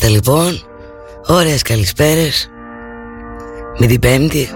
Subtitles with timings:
[0.00, 0.60] λοιπόν
[1.26, 2.50] Ωραίες καλησπέρες
[3.78, 4.48] Με την πέμπτη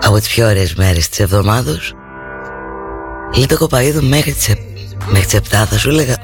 [0.00, 1.94] Από τις πιο ωραίες μέρες της εβδομάδος.
[3.36, 4.54] Λέει το κοπαίδου μέχρι τις,
[5.08, 6.14] μέχρι τις 7 θα σου έλεγα.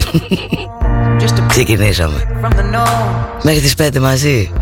[1.47, 2.27] Ξεκινήσαμε.
[3.43, 4.53] Μέχρι τις 5 μαζί.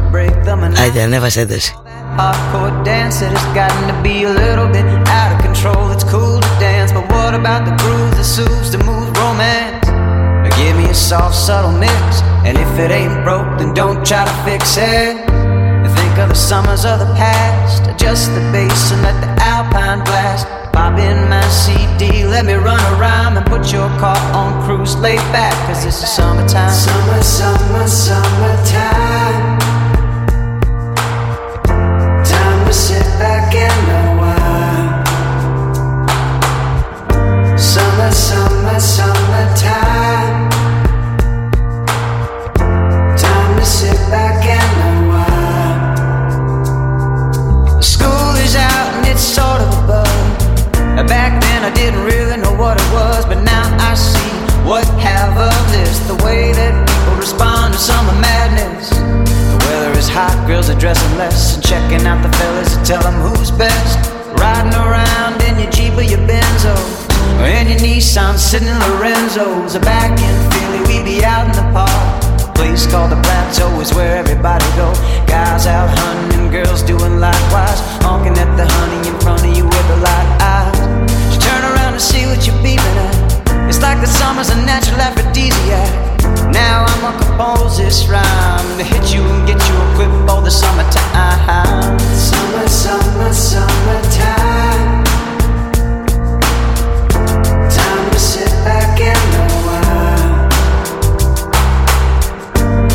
[0.80, 1.74] Άιτε ανέβασε ένταση.
[2.18, 4.86] Hardcore dance it has gotten to be a little bit
[5.18, 5.82] out of control.
[5.94, 9.87] It's cool to dance, but what about the groove that soothes the mood; Romance?
[10.58, 14.36] Give me a soft, subtle mix And if it ain't broke, then don't try to
[14.44, 15.16] fix it.
[16.18, 17.86] Think of the summers of the past.
[17.86, 20.46] Adjust the bass and let the alpine blast.
[20.72, 24.96] Pop in my CD, let me run around and put your car on cruise.
[24.96, 26.70] Lay back, cause this is summertime.
[26.70, 29.77] Summer, summer, summertime.
[56.08, 58.88] The way that people respond to summer madness.
[58.88, 63.02] The weather is hot, girls are dressing less and checking out the fellas to tell
[63.02, 64.00] them who's best.
[64.40, 66.72] Riding around in your Jeep or your Benzo.
[67.36, 69.76] Or in your Nissan, sitting in Lorenzo's.
[69.84, 72.28] Back in Philly, we be out in the park
[72.58, 74.90] place called the Plateau is where everybody go.
[75.26, 77.80] Guys out hunting and girls doing likewise.
[78.02, 80.78] Honking at the honey in front of you with the light eyes.
[81.32, 83.17] You turn around to see what you're beaming at.
[83.68, 86.22] It's like the summer's a natural aphrodisiac.
[86.50, 90.50] Now I'm gonna compose this rhyme to hit you and get you equipped for the
[90.50, 91.98] summertime.
[91.98, 95.04] Summer, summer, summertime.
[97.68, 99.18] Time to sit back and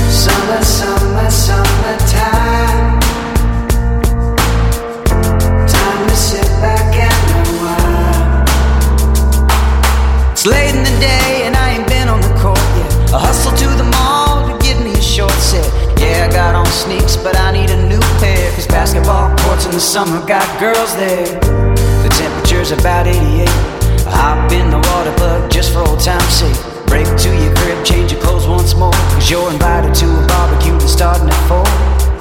[0.10, 0.93] summer, summertime.
[18.94, 21.26] basketball courts in the summer got girls there.
[22.06, 23.50] The temperature's about 88.
[24.06, 26.56] Hop in the water, but just for old time's sake.
[26.86, 28.94] Break to your crib, change your clothes once more.
[29.18, 31.66] Cause you're invited to a barbecue that's starting at 4.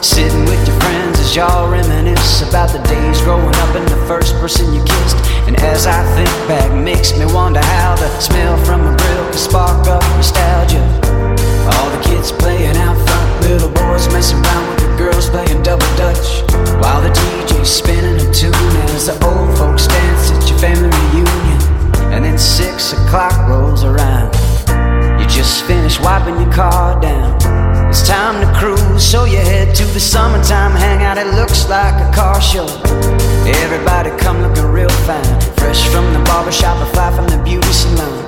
[0.03, 4.33] Sitting with your friends as y'all reminisce about the days growing up and the first
[4.41, 5.17] person you kissed.
[5.47, 9.39] And as I think back, makes me wonder how the smell from a grill can
[9.39, 10.81] spark up nostalgia.
[11.69, 12.97] All the kids playing out
[13.53, 16.41] little boys messing around with the girls playing double dutch.
[16.81, 18.55] While the DJ's spinning a tune
[18.97, 21.61] as the old folks dance at your family reunion.
[22.15, 24.33] And then six o'clock rolls around.
[25.21, 27.37] You just finished wiping your car down.
[27.91, 31.19] It's time to cruise, so you head to the summertime hangout.
[31.19, 32.67] It looks like a car show.
[33.45, 35.41] Everybody come looking real fine.
[35.61, 38.22] Fresh from the barbershop, or fly from the beauty salon.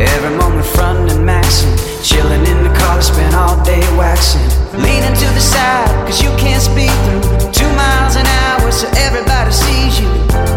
[0.00, 1.76] Every moment front and maxin'.
[2.00, 4.40] Chillin' in the car, Spent all day waxin'.
[4.80, 7.52] Leanin' to the side, cause you can't speed through.
[7.52, 10.08] Two miles an hour, so everybody sees you.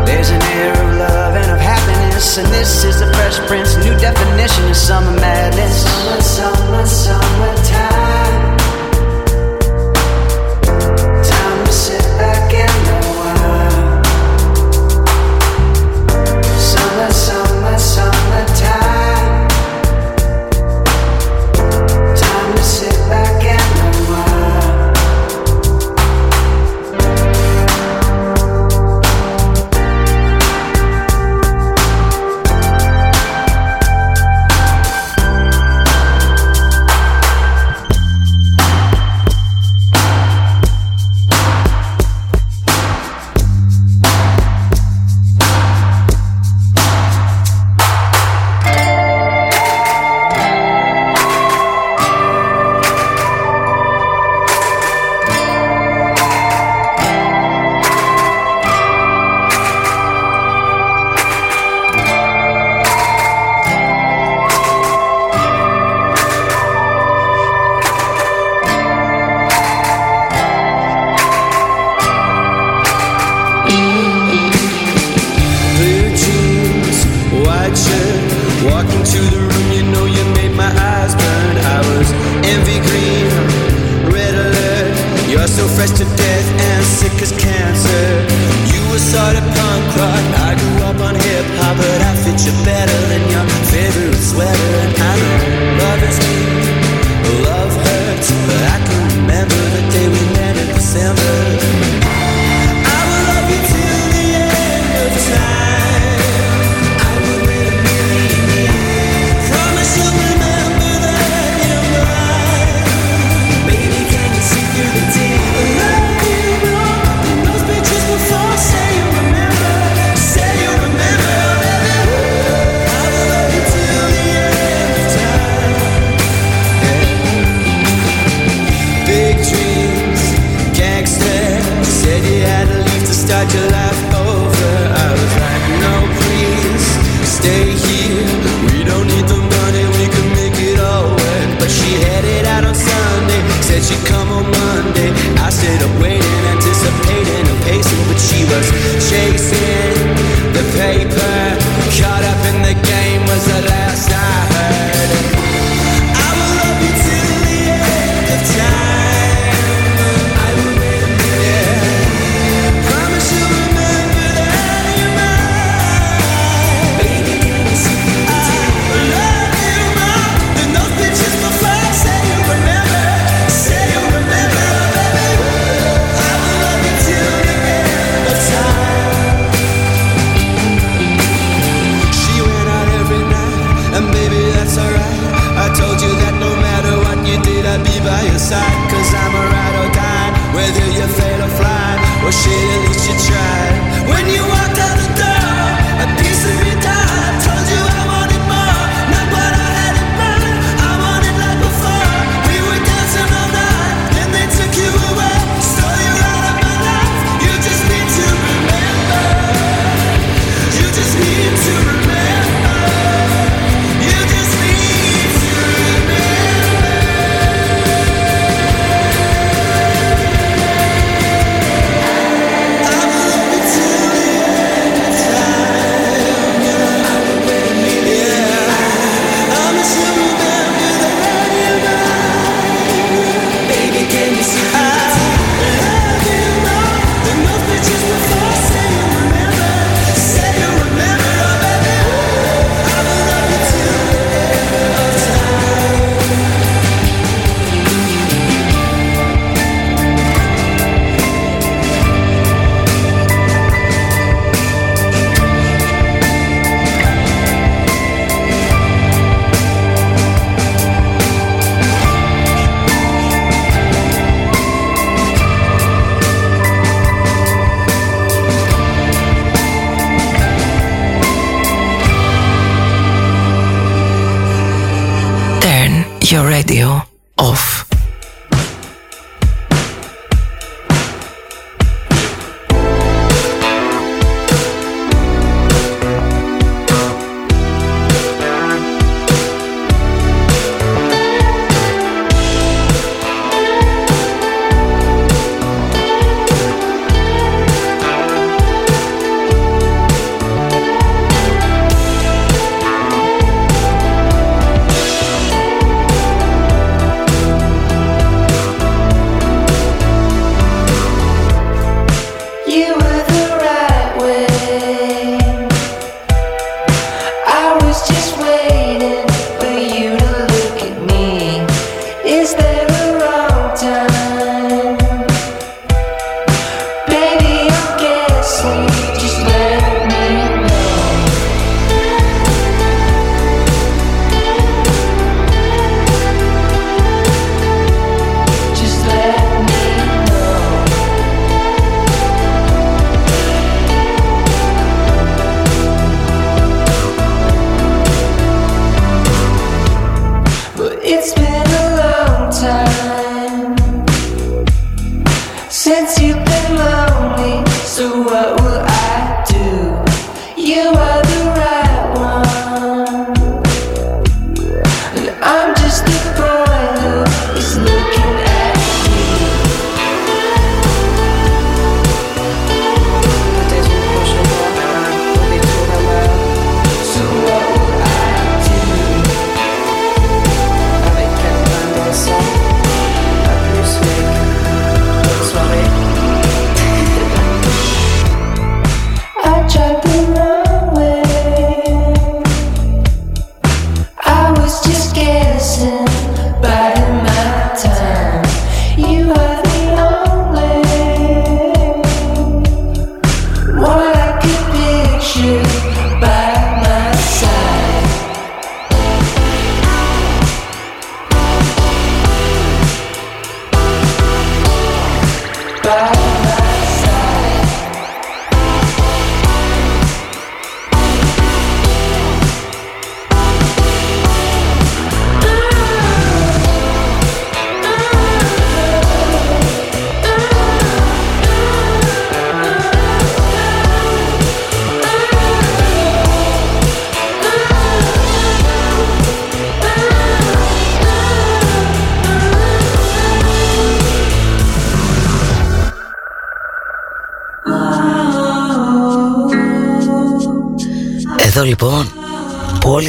[0.07, 2.37] There's an air of love and of happiness.
[2.37, 5.83] And this is the Fresh Prince, new definition of summer madness.
[5.83, 7.72] Summer, summer, summer.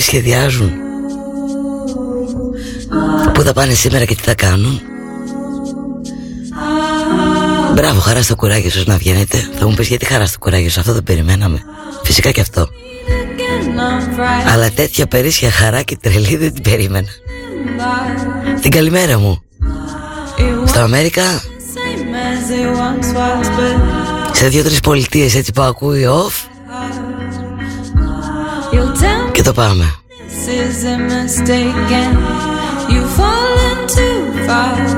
[0.00, 0.72] Σχεδιάζουν
[3.32, 4.80] Πού θα πάνε σήμερα και τι θα κάνουν.
[7.74, 9.50] Μπράβο χαρά στο κουράγιο σας να βγαίνετε.
[9.58, 11.62] Θα μου πεις γιατί χαρά στο κουράγιο σας Αυτό δεν περιμέναμε.
[12.02, 12.68] Φυσικά και αυτό.
[14.52, 17.08] Αλλά τέτοια περίσσια χαρά και τρελή δεν την περίμενα.
[18.60, 19.42] Την καλημέρα μου.
[20.64, 21.42] Στα Αμέρικα
[24.32, 26.43] Σε δύο-τρεις πολιτείες έτσι που ακούει off
[29.43, 29.99] Και το πάμε
[30.49, 32.17] is a mistake and
[32.91, 34.95] you've fallen too fast.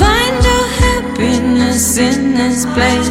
[0.00, 3.08] Find your happiness in this place.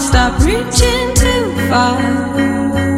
[0.00, 2.89] Stop reaching too far.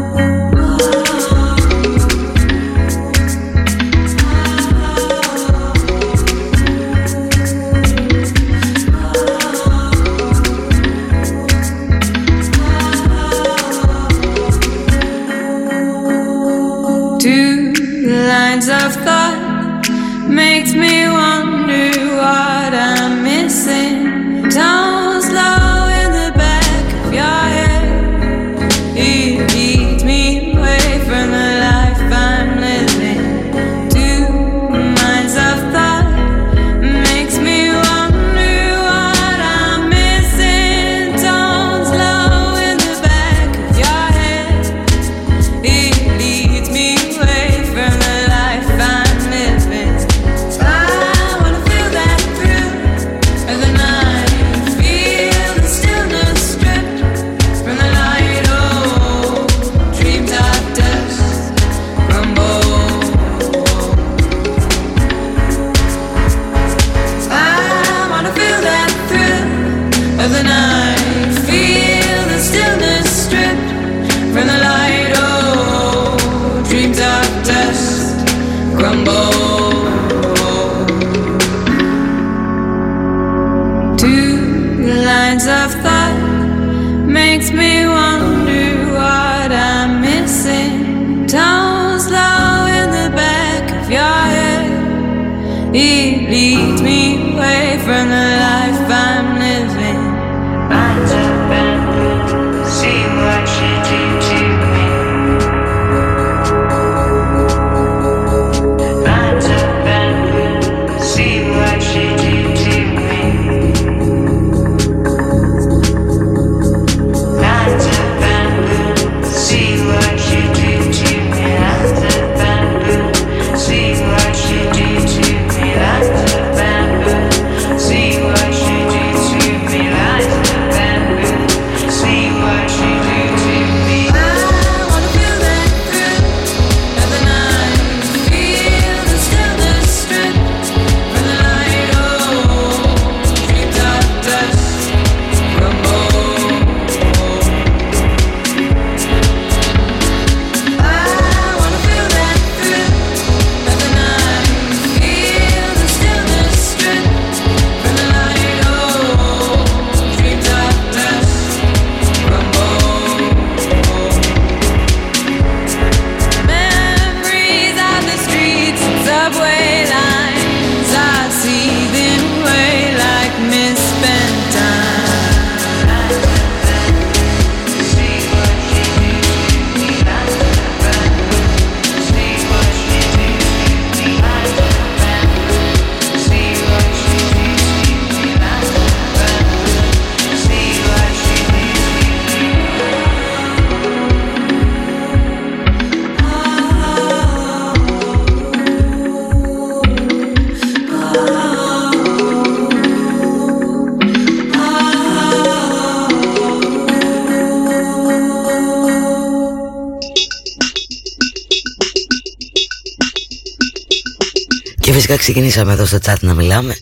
[215.17, 216.75] Ξεκινήσαμε εδώ στο chat να μιλάμε.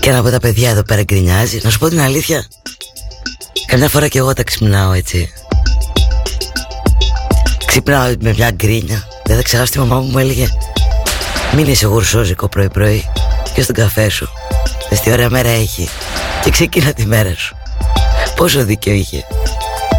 [0.00, 1.60] Και ένα από τα παιδιά εδώ πέρα γκρινιάζει.
[1.62, 2.46] Να σου πω την αλήθεια.
[3.66, 5.32] Καμιά φορά και εγώ τα ξυπνάω έτσι.
[7.66, 9.08] Ξυπνάω με μια γκρίνια.
[9.24, 10.46] Δεν θα ξεχάσω τη μαμά μου μου έλεγε
[11.54, 13.04] Μην είσαι γουρσόζικο πρωί πρωί
[13.54, 14.28] Και στον καφέ σου.
[14.88, 15.88] Δες τι ωραία μέρα έχει
[16.44, 17.56] Και ξεκίνα τη μέρα σου.
[18.36, 19.24] Πόσο δίκιο είχε.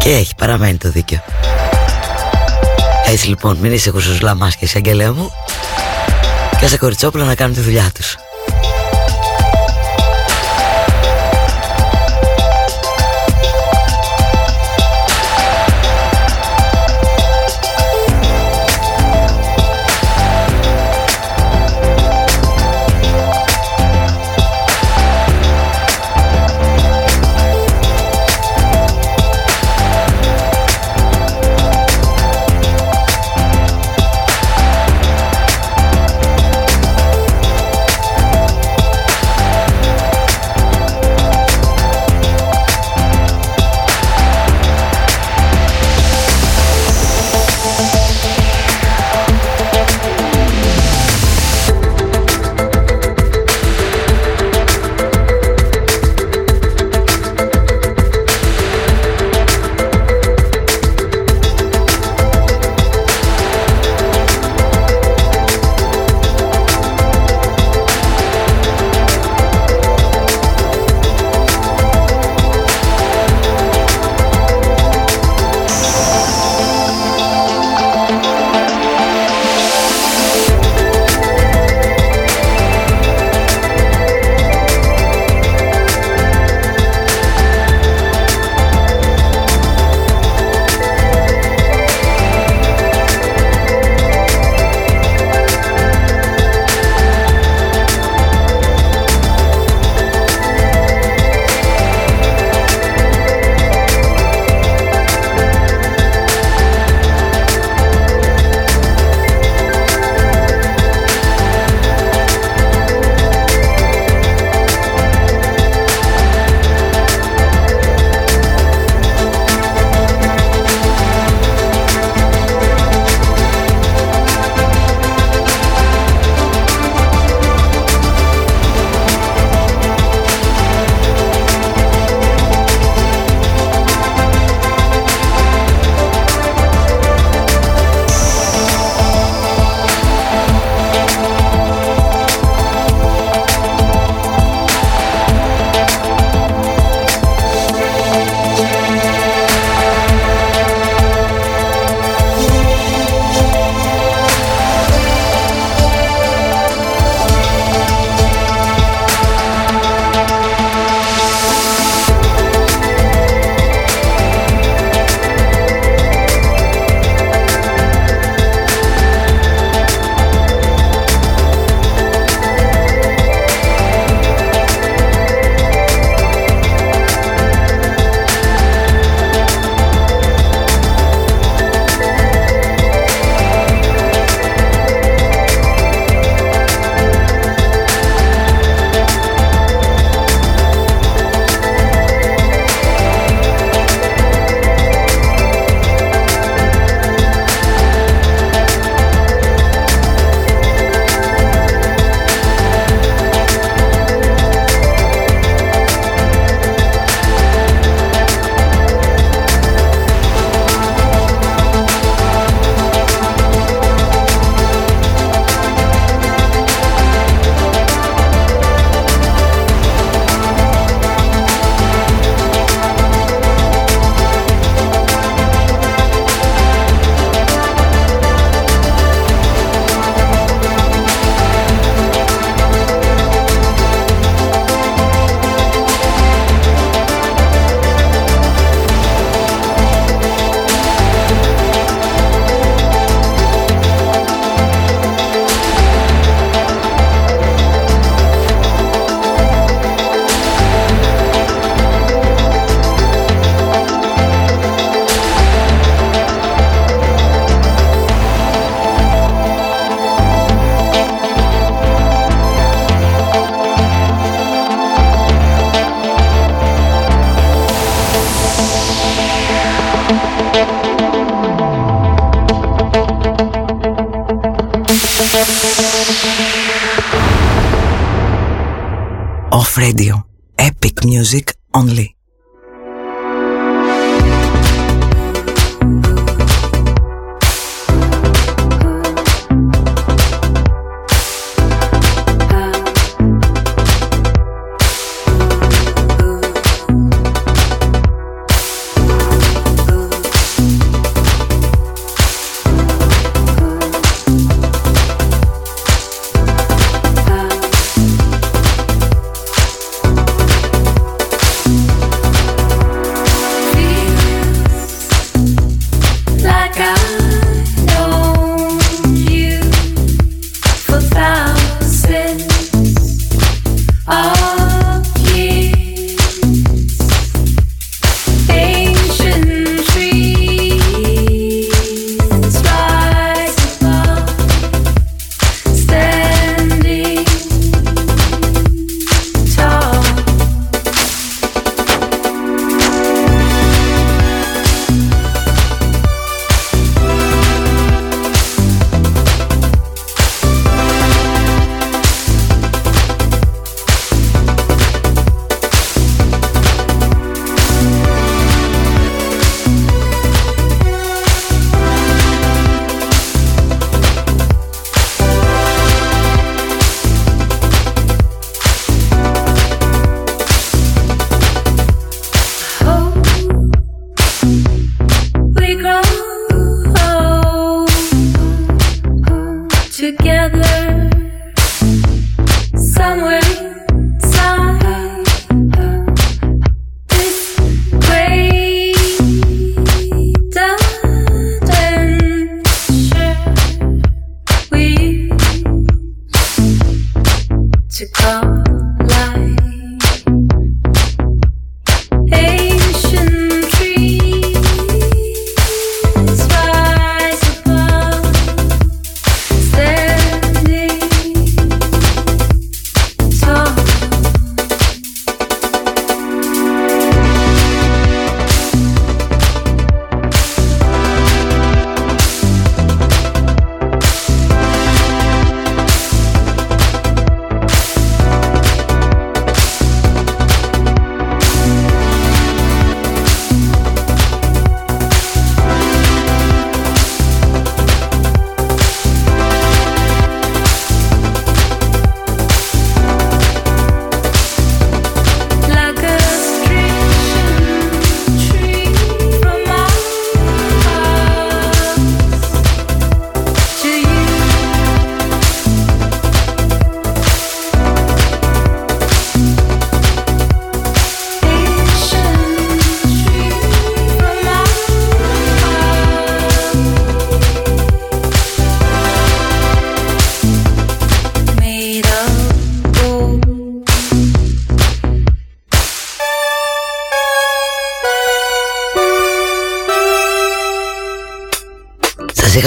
[0.02, 1.22] Και έχει παραμένει το δίκιο
[3.10, 4.80] έτσι λοιπόν, μην είσαι κουσουσλαμάς και σε
[5.14, 5.30] μου
[6.60, 8.16] και σε κοριτσόπουλο να κάνουν τη δουλειά τους.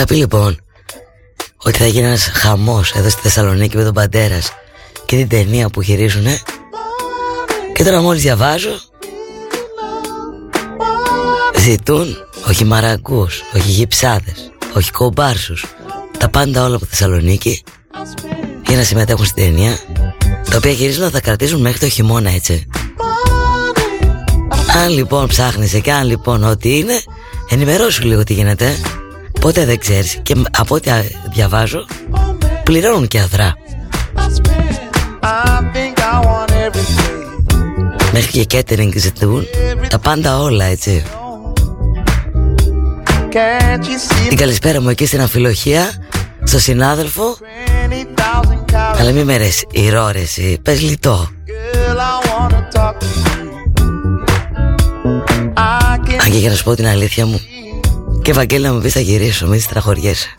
[0.04, 0.58] Είχα πει λοιπόν
[1.58, 4.52] ότι θα γίνει ένας χαμός εδώ στη Θεσσαλονίκη με τον Παντέρας
[5.06, 6.40] και την ταινία που χειρίζουνε.
[7.74, 8.70] Και τώρα μόλις διαβάζω
[11.60, 12.16] ζητούν
[12.48, 15.66] όχι μαραγκούς, όχι γυψάδες, όχι κομπάρσους
[16.18, 17.64] τα πάντα όλα από Θεσσαλονίκη
[18.68, 19.78] για να συμμετέχουν στην ταινία
[20.50, 22.68] τα οποία γυρίζουν θα κρατήσουν μέχρι το χειμώνα έτσι.
[24.84, 27.02] Αν λοιπόν ψάχνεις και αν λοιπόν ό,τι είναι
[27.50, 28.78] ενημερώσου λίγο τι γίνεται
[29.44, 30.20] Ποτέ δεν ξέρεις.
[30.24, 30.90] Και από ό,τι
[31.34, 31.86] διαβάζω
[32.64, 33.58] Πληρώνουν και αδρά.
[38.14, 39.46] Μέχρι και catering ζητούν
[39.90, 41.04] Τα πάντα όλα έτσι.
[44.30, 45.92] Την καλησπέρα μου εκεί στην αφιλοχία
[46.44, 47.38] Στο συνάδελφο.
[49.00, 51.30] Αλλά μη με ρες ηρώρεση Πες λιτό.
[56.24, 57.42] Αν και για να σου πω την αλήθεια μου
[58.24, 60.36] και Βαγγέλη να μου πεις θα γυρίσω, μην στραχωριέσαι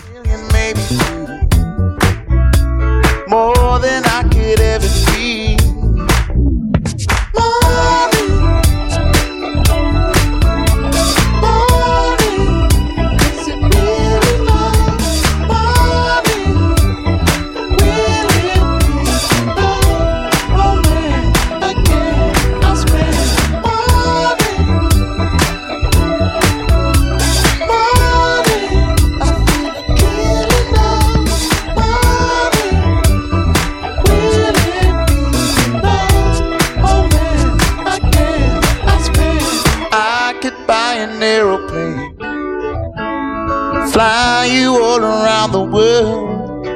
[44.47, 46.67] you all around the world.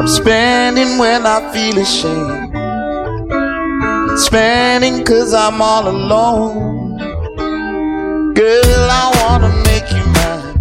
[0.00, 2.52] I'm spending when I feel ashamed.
[4.18, 6.96] Spending cause I'm all alone.
[8.34, 10.56] Girl, I wanna make you mine.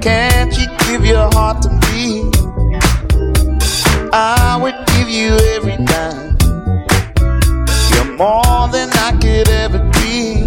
[0.00, 2.30] Can't you give your heart to me?
[4.12, 6.36] I would give you every dime.
[7.90, 10.44] You're more than I could ever be.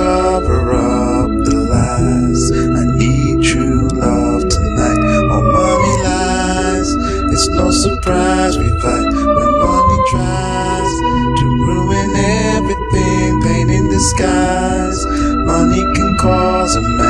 [0.00, 2.42] Cover up the lies.
[2.80, 5.00] I need true love tonight.
[5.32, 6.90] All money lies,
[7.32, 10.92] it's no surprise we fight when money tries
[11.38, 13.42] to ruin everything.
[13.42, 15.00] Pain in disguise,
[15.52, 17.09] money can cause a man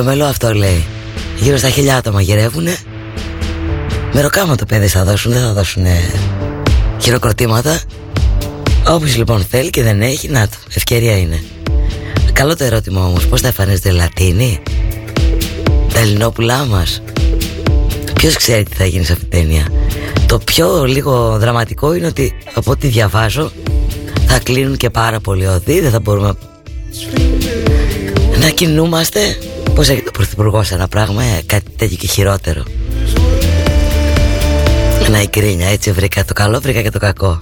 [0.00, 0.84] Έτσι και μελό αυτό λέει.
[1.36, 2.76] Γύρω στα χιλιά άτομα γυρεύουνε.
[4.12, 5.84] Μεροκάμα το παιδί θα δώσουν, δεν θα δώσουν
[7.00, 7.80] χειροκροτήματα.
[8.86, 11.42] Όποιος λοιπόν θέλει και δεν έχει, να το, ευκαιρία είναι.
[12.32, 14.62] Καλό το ερώτημα όμως, πώς θα εμφανίζεται Λατίνη,
[15.92, 17.02] τα ελληνόπουλά μας.
[18.14, 19.66] Ποιος ξέρει τι θα γίνει σε αυτή την ταινία;
[20.26, 23.52] Το πιο λίγο δραματικό είναι ότι από ό,τι διαβάζω
[24.26, 26.32] θα κλείνουν και πάρα πολύ οδοί, δεν θα μπορούμε
[28.40, 29.20] να κινούμαστε.
[29.74, 32.62] Πώς έχει το πρωθυπουργό σε ένα πράγμα, ε, κάτι τέτοιο και χειρότερο;
[35.06, 37.40] Ένα εικρίνια, έτσι βρήκα το καλό, βρήκα και το κακό.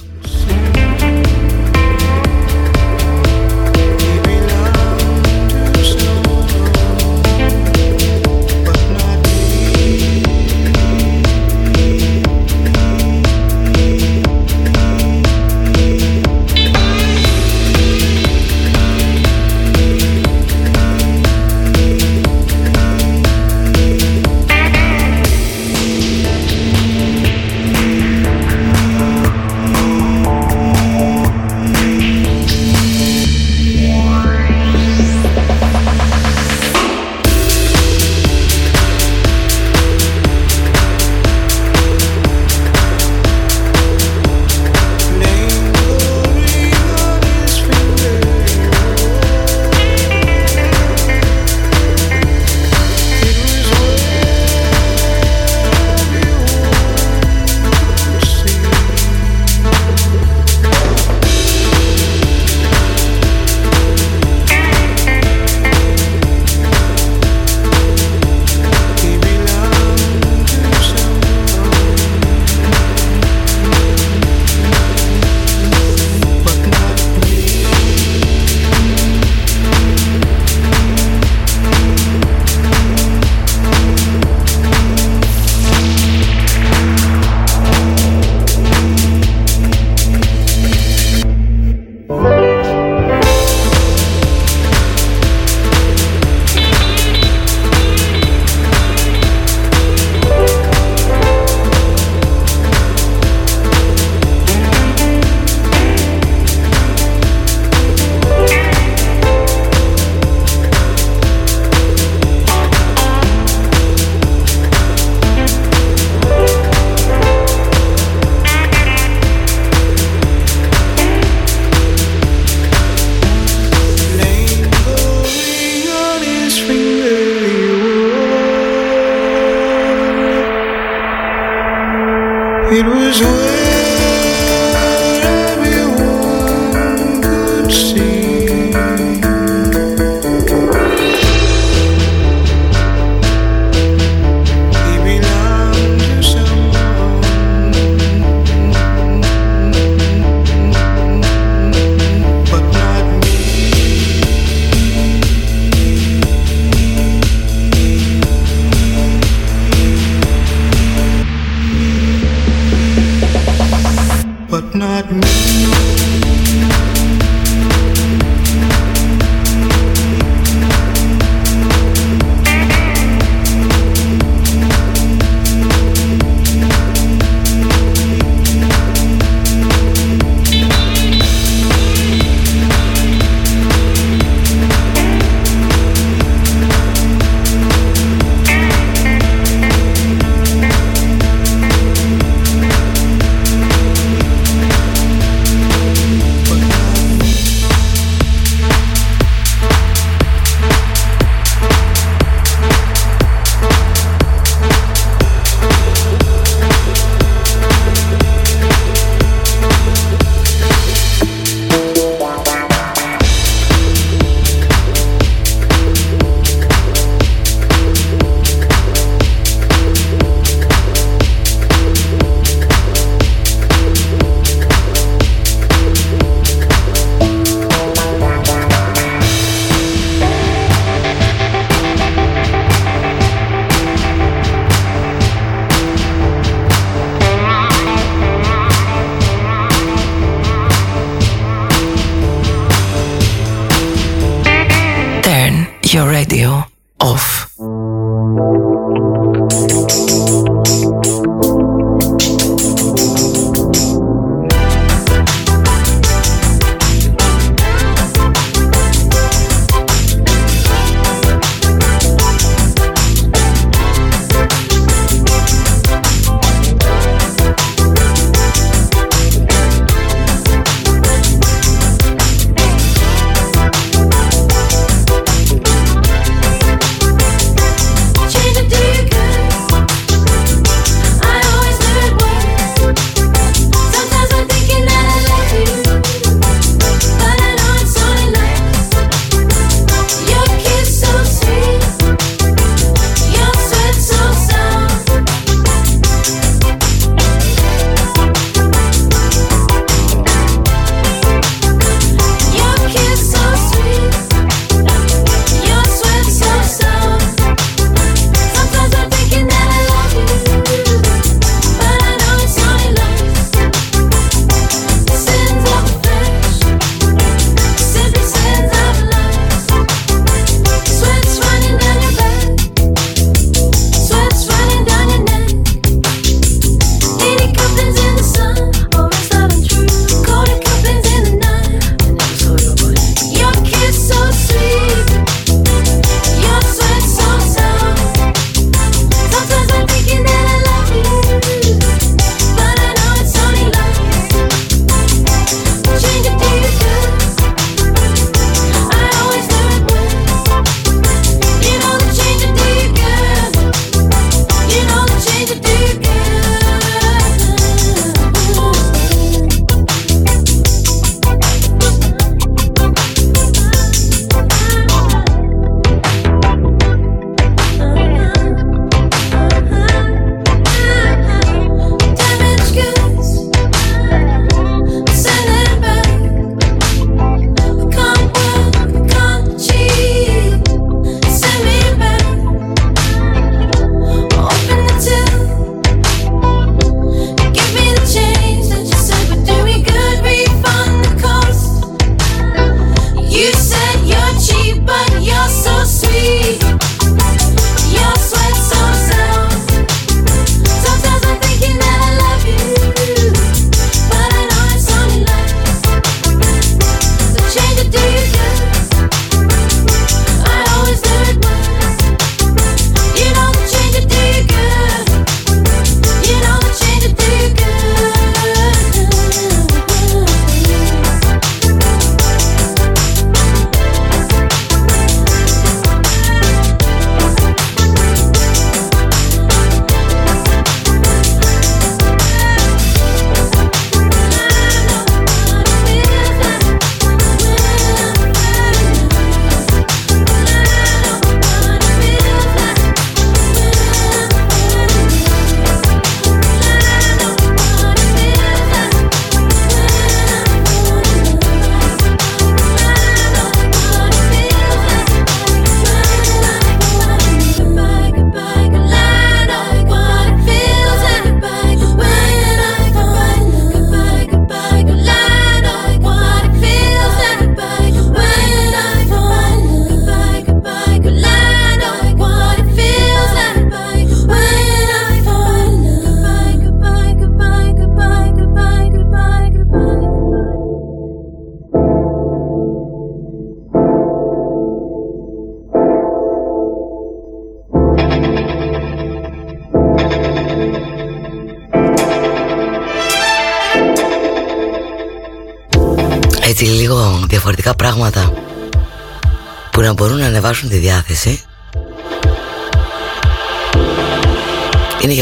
[246.38, 246.67] Radio.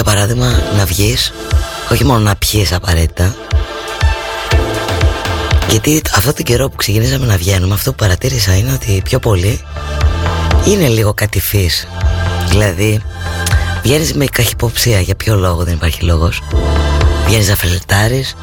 [0.07, 1.33] Παράδειγμα να βγεις
[1.93, 3.35] όχι μόνο να πιείς απαραίτητα
[5.71, 9.61] γιατί αυτό τον καιρό που ξεκινήσαμε να βγαίνουμε αυτό που παρατήρησα είναι ότι πιο πολύ
[10.67, 11.89] είναι λίγο κατηφής.
[12.49, 13.03] Δηλαδή
[13.83, 16.43] βγαίνεις με καχυποψία για ποιο λόγο δεν υπάρχει λόγος.
[17.27, 18.37] Βγαίνεις να φελετάρεις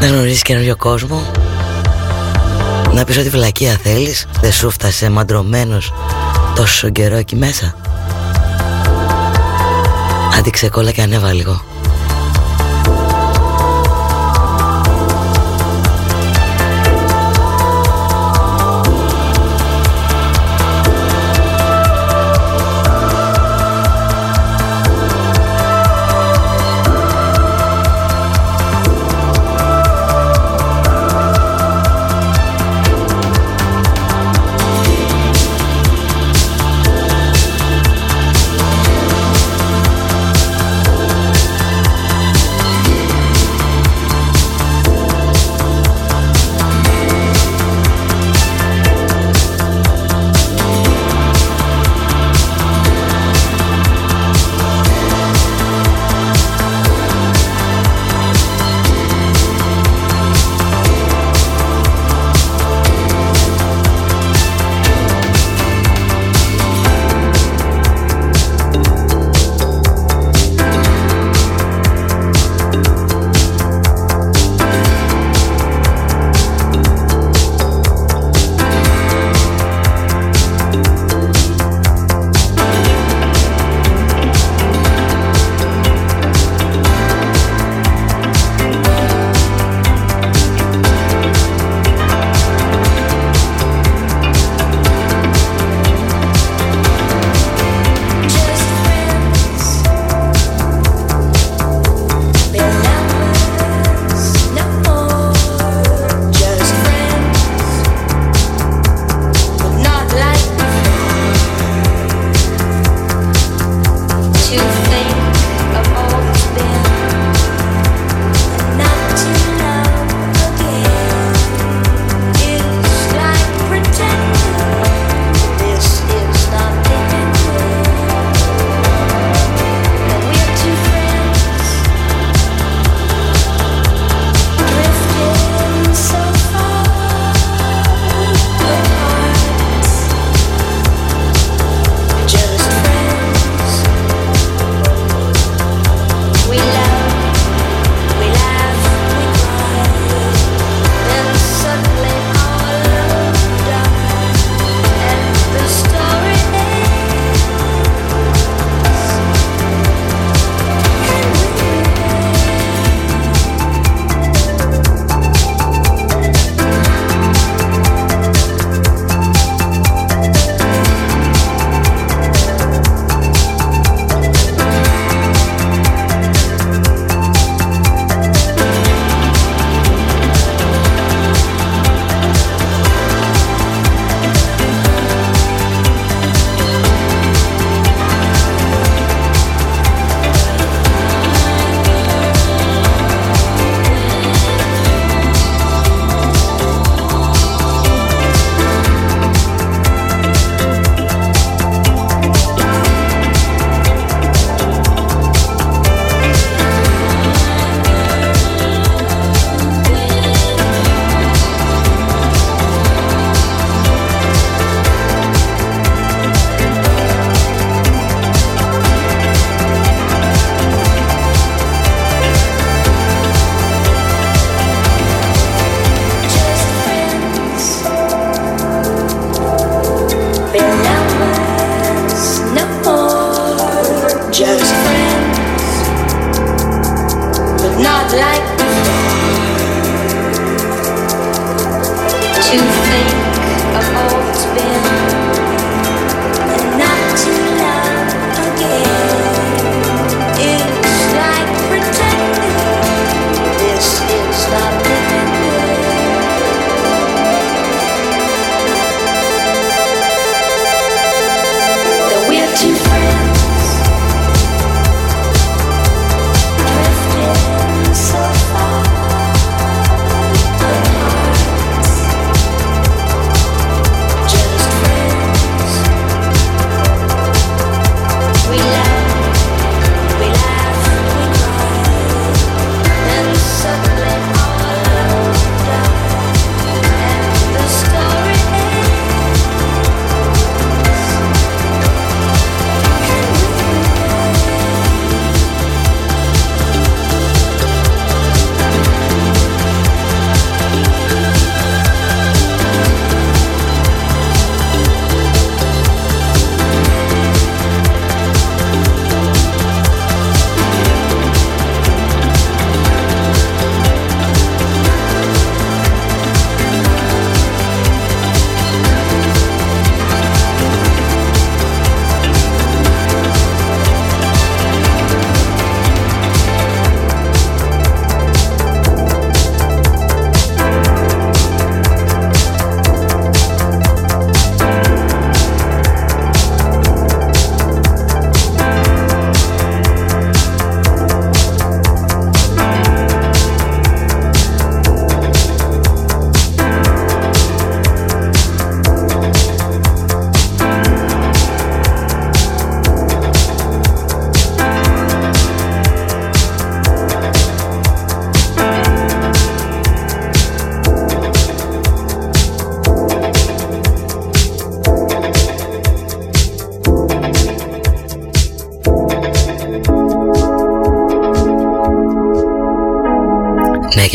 [0.00, 1.30] να γνωρίσεις καινούριο κόσμο
[2.92, 5.92] να πεις ό,τι βλακεία θέλεις Δεν σου φτάσε μαντρωμένος
[6.54, 7.74] τόσο καιρό εκεί μέσα
[10.40, 11.69] Άντε κόλλα και ανέβα λίγο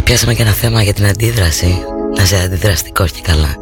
[0.04, 1.84] πιάσαμε και ένα θέμα για την αντίδραση.
[2.18, 3.56] Να είσαι αντιδραστικός και καλά.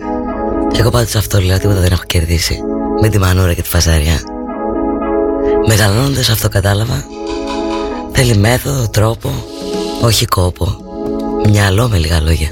[0.80, 2.60] Εγώ πάντως αυτό λέω τίποτα δεν έχω κερδίσει.
[3.02, 4.20] Με τη μανούρα και τη φασαριά.
[5.68, 7.06] Μεγαλώνοντας αυτό κατάλαβα.
[8.12, 9.46] Θέλει μέθοδο, τρόπο
[10.02, 10.78] Όχι κόπο.
[11.50, 12.50] Μυαλό με λίγα λόγια.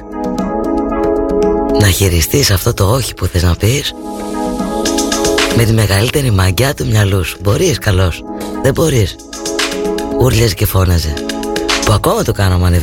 [1.80, 3.94] Να χειριστείς αυτό το όχι που θες να πεις.
[5.56, 7.38] Με τη μεγαλύτερη μαγκιά του μυαλού σου.
[7.42, 8.24] Μπορείς καλώς
[8.64, 9.16] Δεν μπορείς.
[10.20, 11.14] Ούρλιαζε και φώναζε.
[11.86, 12.74] Που ακόμα το κάνω αν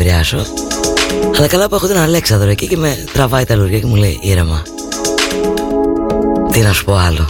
[1.37, 4.19] Αλλά καλά που έχω τον Αλέξανδρο εκεί και με τραβάει τα λουριά και μου λέει
[4.23, 4.63] ήρεμα
[6.53, 7.27] Τι να σου πω άλλο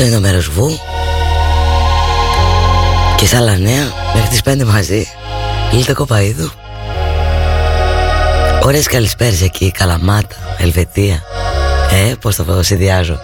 [0.00, 0.78] Αυτό είναι το μέρος βου.
[3.16, 5.06] Και σ' άλλα νέα Μέχρι τις πέντε μαζί.
[5.72, 6.50] Λίτα Κοπαίδου.
[8.62, 11.22] Ωραίες καλησπέρες εκεί Καλαμάτα, Ελβετία.
[11.90, 13.20] Ε, πως το συνδυάζω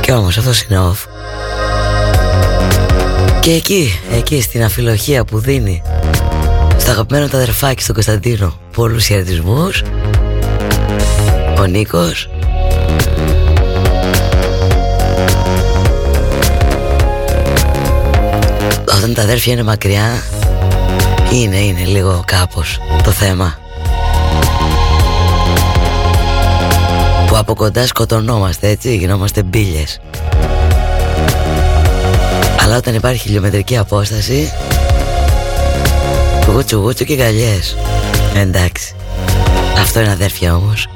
[0.00, 1.08] Και όμως αυτός είναι off.
[3.40, 5.82] Και εκεί, εκεί στην αφιλοχία που δίνει
[6.76, 9.82] Στο αγαπημένο το αδερφάκι στον Κωνσταντίνο Πολλούς χαιρετισμούς.
[11.58, 12.28] Ο Νίκος
[18.96, 20.22] Όταν τα αδέρφια είναι μακριά
[21.32, 23.58] Είναι, είναι λίγο κάπως το θέμα.
[27.26, 30.00] Που από κοντά σκοτωνόμαστε έτσι Γινόμαστε μπίλιες.
[32.62, 34.52] Αλλά όταν υπάρχει χιλιομετρική απόσταση
[36.52, 37.76] Γούτσου γούτσου και γαλιές
[38.34, 38.94] Εντάξει.
[39.78, 40.88] Αυτό είναι αδέρφια όμως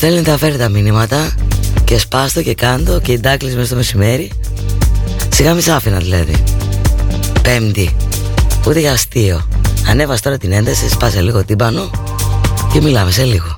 [0.00, 1.34] Μου στέλνει τα τα μηνύματα
[1.84, 4.30] και σπάστο και κάντο και εντάκλεις μέσα στο μεσημέρι.
[5.28, 6.42] Σιγά μη σ' άφηνα δηλαδή.
[7.42, 7.96] Πέμπτη.
[8.66, 9.48] Ούτε για αστείο.
[9.88, 11.90] Ανέβασε τώρα την ένταση, σπάσε λίγο τύμπανο
[12.72, 13.57] και μιλάμε σε λίγο.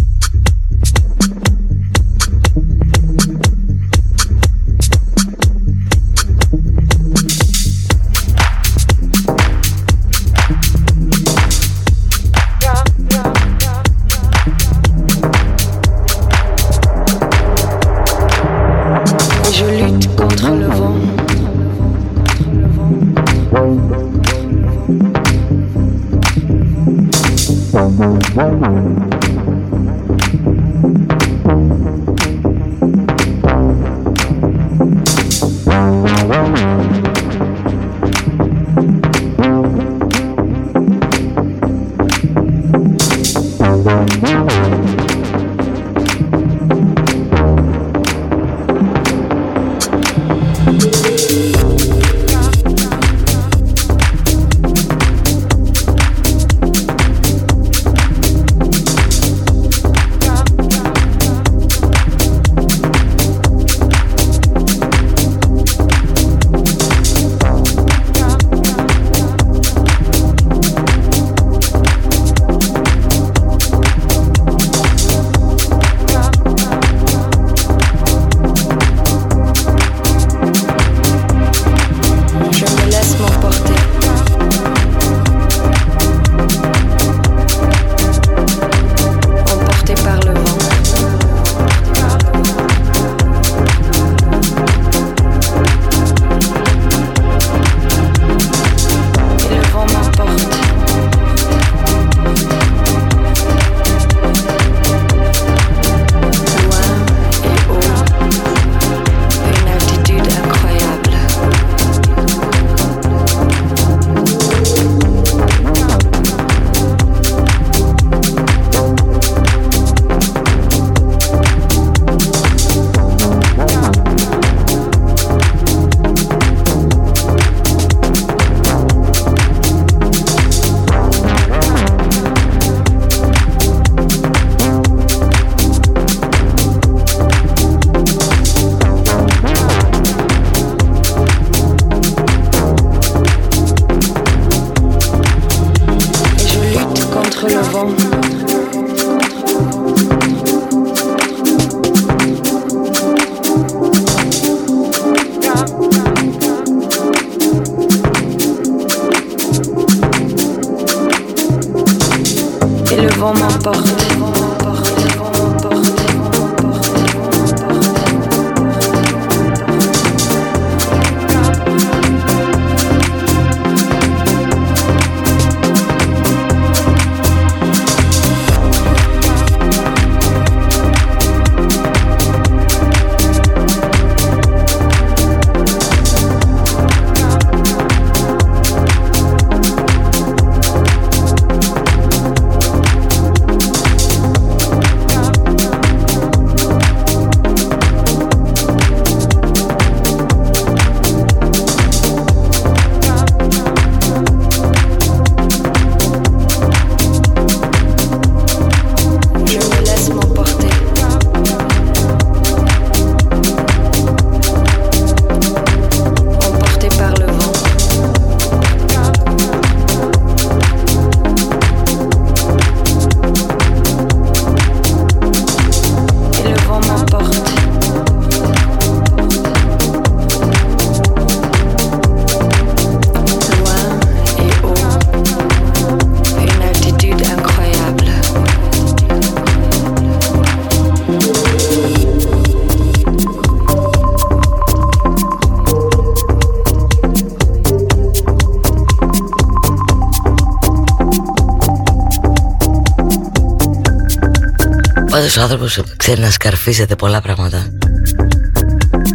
[255.41, 255.65] Ο άνθρωπο
[255.97, 257.67] ξέρει να σκαρφίζεται πολλά πράγματα.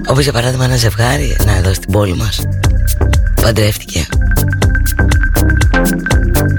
[0.09, 2.41] Όπως για παράδειγμα ένα ζευγάρι, να εδώ στην πόλη μας,
[3.43, 4.07] παντρεύτηκε.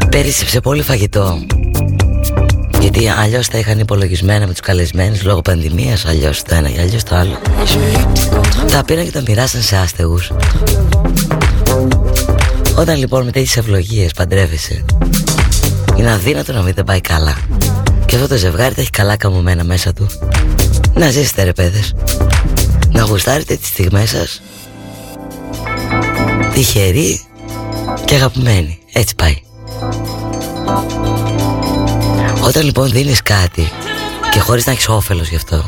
[0.10, 1.39] Πέρυσι πολύ φαγητό.
[2.80, 7.03] Γιατί αλλιώς τα είχαν υπολογισμένα με τους καλεσμένους λόγω πανδημίας, αλλιώς το ένα ή αλλιώς
[7.03, 7.38] το άλλο.
[8.72, 10.31] Τα πήραν και τα μοιράσαν σε άστεγους.
[12.76, 14.85] Όταν λοιπόν με τέτοιες ευλογίες παντρεύεσαι,
[15.95, 17.38] είναι αδύνατο να μην δεν πάει καλά.
[18.08, 20.08] Και αυτό το ζευγάρι τα έχει καλά καμωμένα μέσα του.
[20.94, 21.94] Να ζήσετε ρε παιδες.
[22.92, 24.42] Να γουστάρετε τις στιγμές σας.
[26.54, 27.22] Τυχεροί
[28.06, 28.80] και αγαπημένοι.
[28.94, 29.36] Έτσι πάει.
[32.42, 33.72] Όταν λοιπόν δίνεις κάτι
[34.32, 35.64] και χωρίς να έχεις όφελος γι' αυτό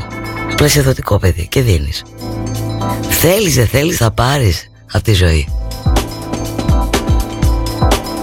[0.52, 2.02] Απλά είσαι δοτικό παιδί και δίνεις.
[3.08, 5.48] Θέλεις δεν θέλεις θα πάρεις από τη ζωή.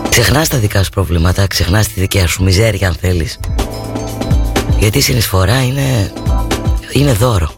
[0.10, 3.39] Ξεχνάς τα δικά σου προβλήματα Ξεχνάς τη δικιά σου μιζέρια αν θέλεις
[4.79, 6.11] Γιατί η συνεισφορά είναι,
[6.91, 7.56] είναι δώρο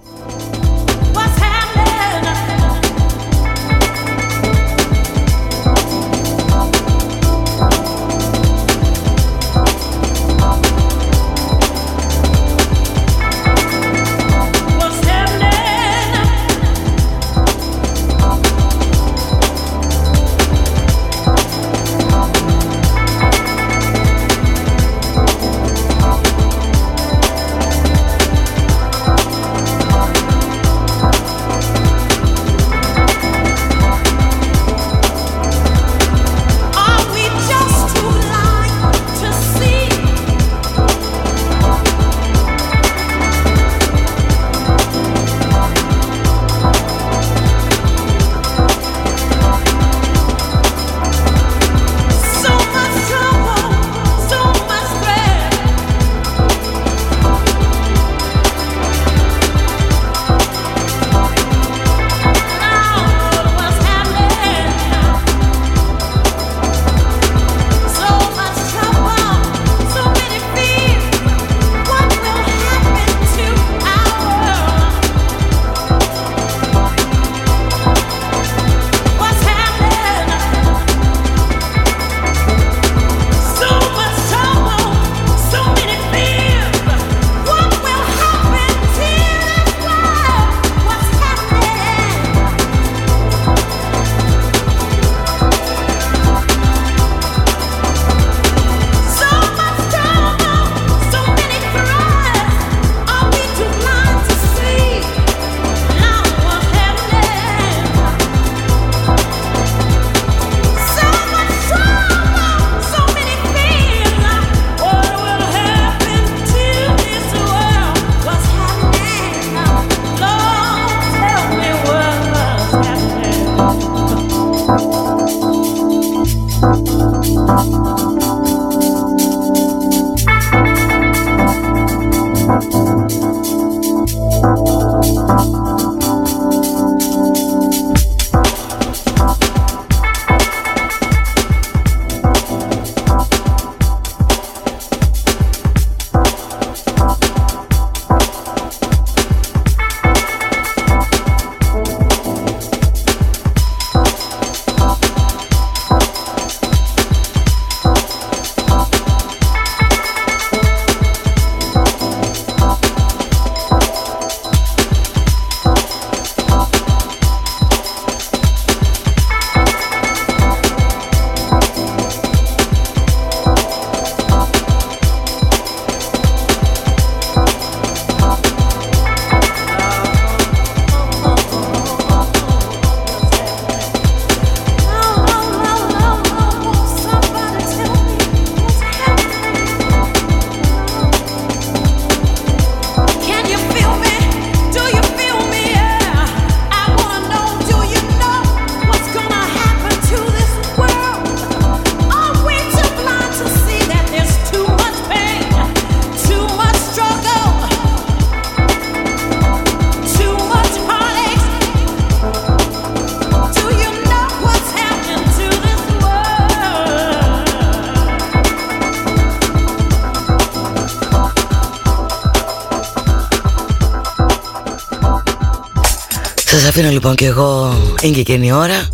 [226.79, 228.87] αφήνω λοιπόν και εγώ είναι και εκείνη η ώρα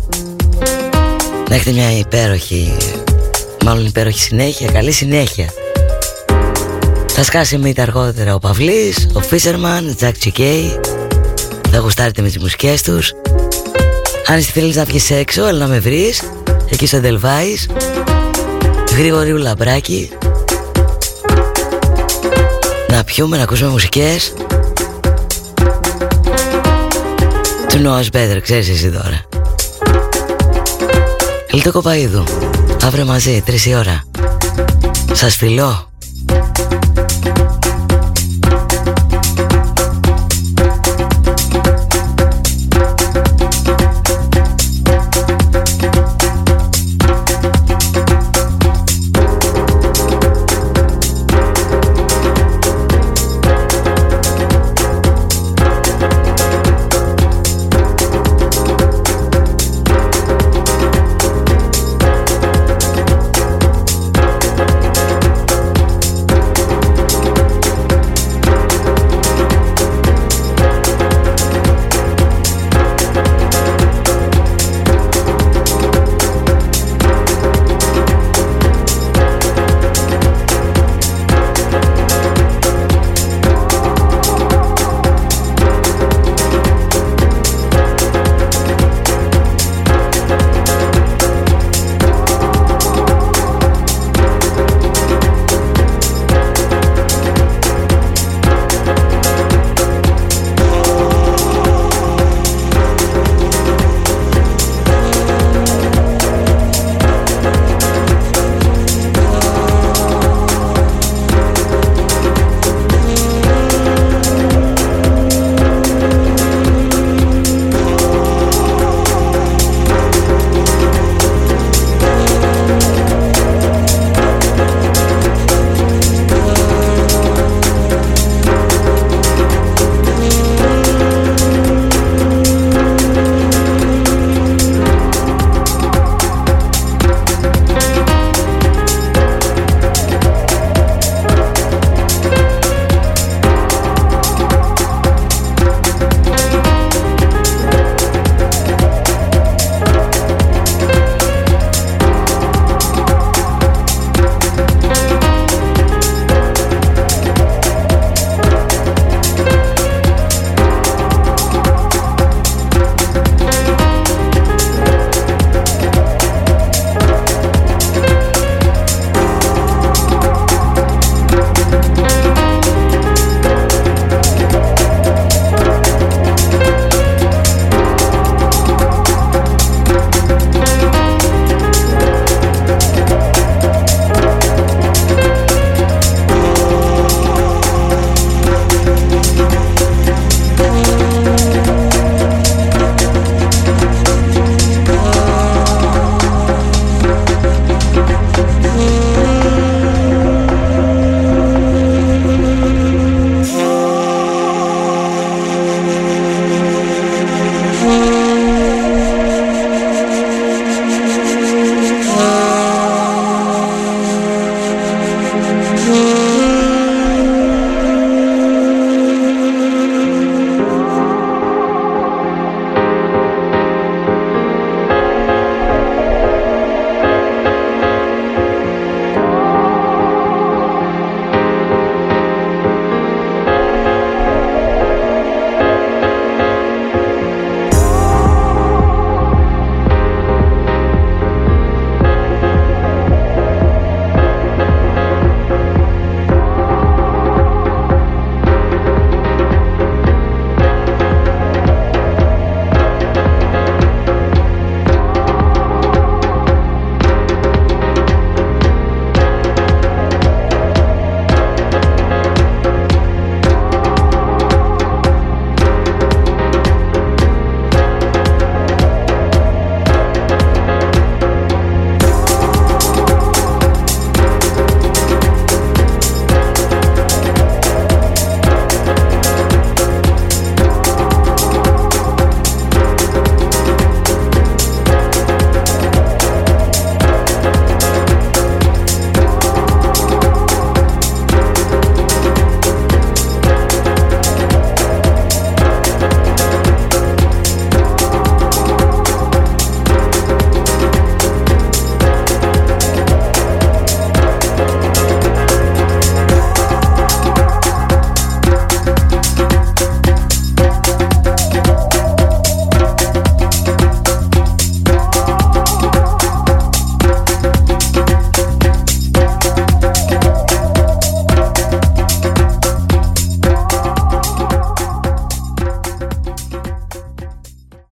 [1.48, 2.76] Να έχετε μια υπέροχη
[3.64, 5.48] Μάλλον υπέροχη συνέχεια Καλή συνέχεια.
[7.06, 10.80] Θα σκάσει μύτα αργότερα ο Παυλής Ο Φίσερμαν, Τζακ Τσικέι
[11.70, 13.12] Θα γουστάρετε με τις μουσικές τους.
[14.26, 16.22] Αν είστε θέλεις να βγεις έξω Έλα να με βρεις
[16.70, 17.68] Εκεί στο Ντελβάης
[18.96, 20.10] Γρήγοριου λαμπράκι
[22.88, 24.32] Να πιούμε, να ακούσουμε μουσικές
[27.76, 29.20] Του Νόας Μπέδερ, ξέρεις εσύ τώρα.
[31.50, 32.24] Λίτο Κοπαίδου
[32.84, 34.04] Αύριο μαζί, τρεις η ώρα.
[35.12, 35.85] Σας φιλώ